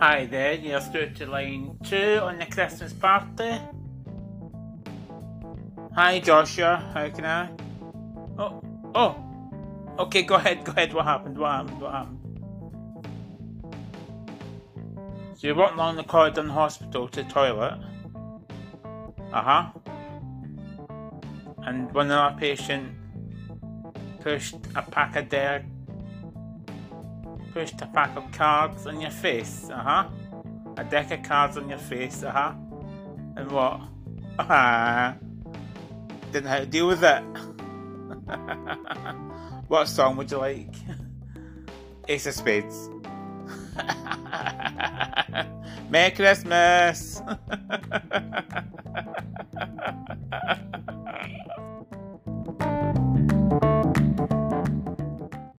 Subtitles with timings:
[0.00, 3.58] Hi there, you're through to line two on the Christmas party.
[5.92, 7.50] Hi Joshua, how can I?
[8.38, 8.62] Oh,
[8.94, 9.16] oh,
[9.98, 10.94] okay, go ahead, go ahead.
[10.94, 11.36] What happened?
[11.36, 11.80] What happened?
[11.80, 12.20] What happened?
[15.34, 17.80] So you're walking along the corridor in the hospital to the toilet.
[19.32, 19.70] Uh huh.
[21.66, 22.94] And one our patient
[24.20, 25.28] pushed a pack of
[27.52, 30.08] pushed a pack of cards on your face, uh huh.
[30.76, 32.54] A deck of cards on your face, uh huh.
[33.36, 33.80] And what?
[34.38, 35.16] Ah,
[36.32, 37.22] didn't know how to deal with it.
[39.68, 40.74] what song would you like?
[42.08, 42.90] Ace of Spades.
[45.90, 47.22] Merry Christmas!